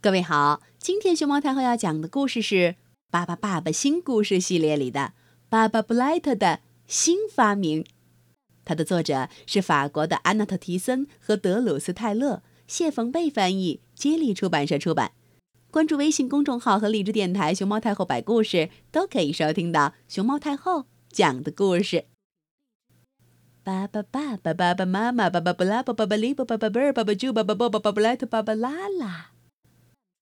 [0.00, 2.54] 各位好，今天熊猫太后要讲的故事是
[3.10, 5.00] 《巴巴爸爸新故事系列》里的
[5.48, 7.82] 《巴巴布莱特的新发明》。
[8.64, 15.10] 它的作者是法国的安娜特·提森和德鲁斯·泰勒，谢冯贝翻译，接力出版社出版。
[15.72, 22.04] 关注微信公众号和荔枝电台“熊猫太后摆故事”，都可以收听到熊猫太后讲的故事。
[23.64, 29.32] 巴巴爸爸、巴巴妈妈、巴巴布拉、巴巴巴利、巴巴贝尔、巴巴猪、巴巴波、巴巴布莱特、巴巴拉拉。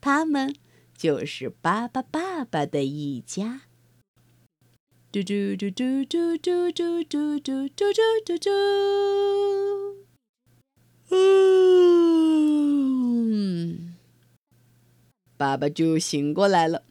[0.00, 0.54] 他们
[0.96, 3.62] 就是巴巴爸爸的一家。
[5.12, 7.92] 嘟嘟嘟嘟嘟嘟嘟嘟嘟嘟
[8.24, 8.50] 嘟嘟。
[13.22, 13.96] 嗯，
[15.36, 16.84] 爸爸就醒过来了。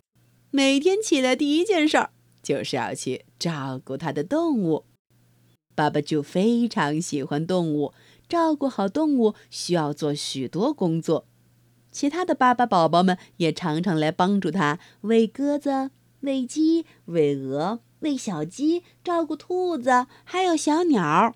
[0.52, 2.12] 每天起来第一件事儿
[2.44, 4.86] 就是要去照顾他的动物。
[5.74, 7.94] 爸爸就非常喜欢动物，
[8.28, 11.29] 照顾好动物需要做许多工作。
[11.92, 21.36] 其他的巴巴宝宝们也常常来帮助他喂鸽子、喂鸡、喂鹅、喂小鸡，照顾兔子，还有小鸟。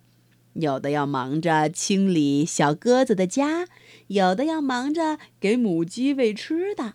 [0.54, 3.68] 有的要忙着清理小鸽子的家，
[4.08, 6.94] 有的要忙着给母鸡喂吃的，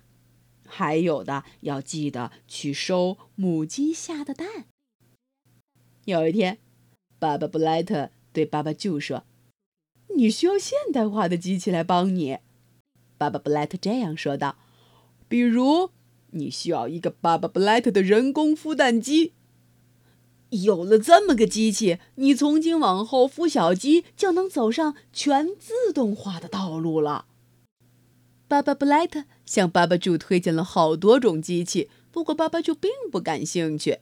[0.65, 4.47] 还有的要记得去收母鸡下的蛋。
[6.05, 6.59] 有一天，
[7.19, 9.25] 巴巴布莱特对巴巴舅说
[10.15, 12.37] ：“你需要现代化的机器来帮你。”
[13.19, 14.55] 巴巴布莱特这样说道
[15.27, 15.89] ：“比如，
[16.31, 19.33] 你需要一个巴巴布莱特的人工孵蛋机。
[20.51, 27.25] 有了这么个机器，你从今往后孵小鸡就能走上全自动化的道路了。”
[28.47, 33.99] 巴巴布莱特向巴巴猪推荐了好多种机器，不过巴巴猪并不感兴趣。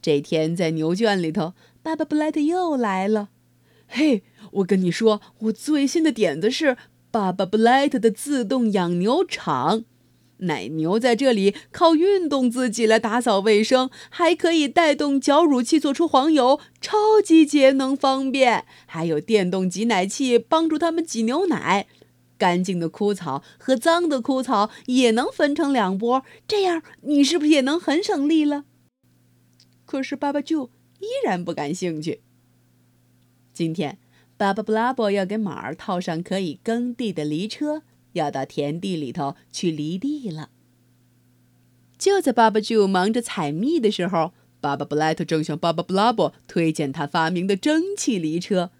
[0.00, 3.30] 这天在牛圈里头，巴巴布莱特又来了。
[3.86, 6.76] “嘿，我跟你说，我最新的点子是。”
[7.12, 9.84] 巴巴布莱特的自动养牛场，
[10.38, 18.64] 奶牛在这里靠运动自己来打扫卫生，还可以带动绞乳器做出黄油，超级节能方便。
[18.86, 21.86] 还有电动挤奶器帮助他们挤牛奶，
[22.38, 28.64] 干净的枯草和脏的枯草也能分成两拨，这样你是不是也能很省力了？
[29.84, 30.70] 可是爸爸就
[31.00, 32.22] 依然不感兴趣。
[33.52, 33.98] 今天。
[34.42, 37.82] 巴巴布拉伯要给马儿套上可以耕地的犁车，
[38.14, 40.50] 要到田地里头去犁地了。
[41.96, 48.72] 就在巴巴舅忙着采蜜的时候，巴巴布莱特正向巴巴布拉伯推荐他发明的蒸汽犁车。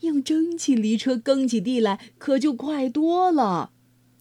[0.00, 3.72] 用蒸汽犁车耕起地来可就快多了。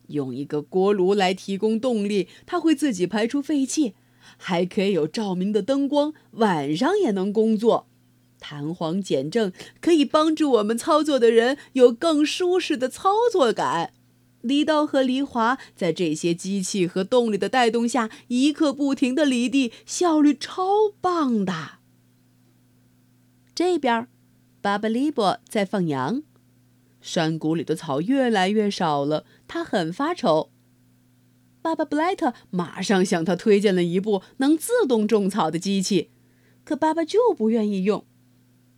[0.08, 3.94] 用一个锅炉来提供动力，它会自己排出废气，
[4.35, 7.88] 还可以有照明的灯光，晚上也能工作。
[8.52, 13.94] 弹簧减震可以帮助我们操作的人有更舒适的操作感。
[14.42, 21.80] 犁刀和犁铧在这些机器和动力的带动下，一刻不停的犁地，效率超棒的。
[23.56, 24.10] 这边，
[24.62, 26.24] 巴巴利伯在放羊，
[27.00, 30.52] 山谷里的草越来越少了，他很发愁。
[31.62, 36.10] 巴巴布莱特马上向他推荐了一部能自动种草的机器，
[36.66, 38.04] 可爸爸就不愿意用。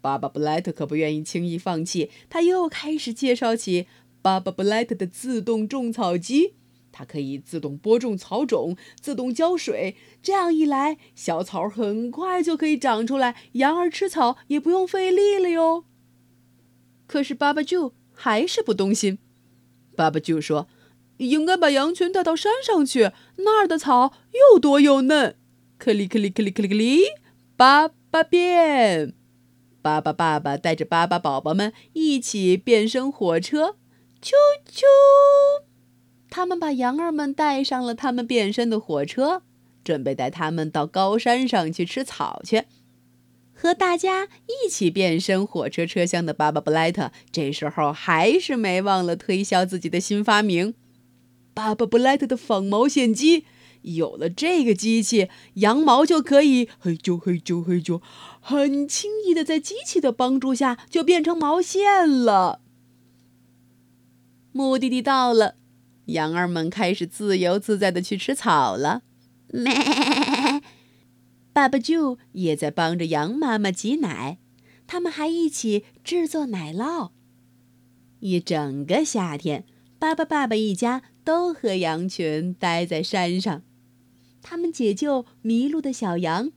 [0.04, 3.88] 巴巴布莱特可不愿意轻易放弃，他又开始介绍起
[4.22, 6.56] 巴巴布莱特的自动种草机。
[6.92, 15.86] 它可以自动播种草种，自动浇水，这样一来，小草很快就可以长出来，羊儿吃草也不用费力了哟。
[17.08, 19.20] 可是巴巴舅还是不动心。
[19.96, 20.68] 巴巴舅说
[21.18, 24.14] ：“应该把羊群带到山上去，那儿的草
[24.52, 25.38] 又多又嫩。”
[25.80, 27.00] 克里克里克里克里克里，
[27.56, 29.23] 巴巴变。
[29.84, 33.76] 巴巴爸爸带着巴巴宝宝们一起变身火车，
[34.22, 34.32] 啾
[34.66, 34.84] 啾！
[36.30, 39.42] 他们把羊儿们带上了他们变身的火车，
[39.84, 42.64] 准备带他们到高山上去吃草去。
[43.54, 50.76] 和大家一起变身火车车厢的巴巴布莱特，这时候还是没忘了推销自己的新发明——
[51.54, 53.46] 巴巴布莱特的纺毛线机。
[53.84, 58.02] 有了这个机器，羊毛就可以嘿啾嘿啾嘿啾，
[58.42, 62.62] 很轻易的在机器的帮助下就变成毛线了。
[64.52, 65.56] 目的地到了，
[66.06, 69.02] 羊儿们开始自由自在的去吃草了。
[69.48, 69.74] 咩！
[71.54, 74.40] 爸爸舅也在帮着羊妈妈挤奶，
[74.88, 77.12] 他们还一起制作奶酪。
[78.20, 79.66] 一整个夏天，
[80.00, 83.62] 巴巴爸爸一家都和羊群待在山上。
[84.44, 86.52] 他们解救迷路的小羊，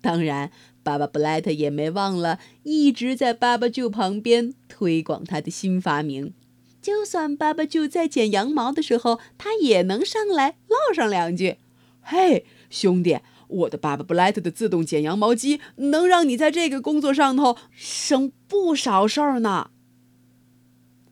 [0.00, 0.50] 当然，
[0.82, 6.32] 巴巴布莱特也没忘了一直在巴巴舅旁边推广他的新发明。
[6.80, 11.56] 就算爸爸就在剪羊毛的时候，他也能上来唠上两句
[12.00, 19.70] ：“嘿，兄弟，我的爸爸布莱特的自动剪羊毛机能让你在这个工作上头省不少事儿呢。”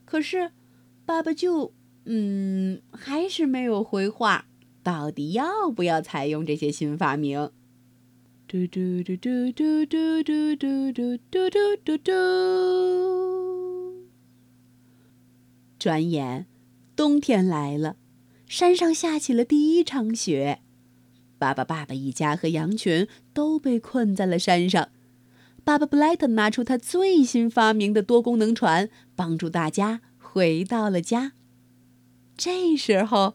[0.04, 0.50] 可是，
[1.06, 1.72] 爸爸就
[2.04, 4.46] 嗯，还是没有回话。
[4.82, 7.50] 到底要不要采用这些新发明？
[8.48, 12.12] 嘟嘟嘟嘟嘟嘟嘟嘟嘟嘟嘟嘟嘟。
[15.78, 16.46] 转眼，
[16.94, 17.96] 冬天来了，
[18.46, 20.60] 山上下起了第一场雪。
[21.38, 24.90] 爸爸、爸爸一家和羊群都被困在了山上。
[25.64, 31.32] 爸爸布莱特拿出他最新发明的多功能船，帮助大家回到了家。
[32.36, 33.34] 这时候，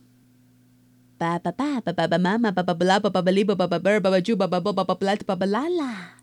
[1.21, 6.17] 爸爸、爸爸、爸爸妈妈、爸爸布拉、爸爸巴里、爸爸、爸爸、爸爸猪、爸爸、爸爸、爸爸拉特、爸爸拉拉，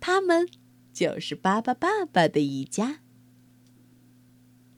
[0.00, 0.46] 他们
[0.92, 2.98] 就是巴巴爸爸的一家。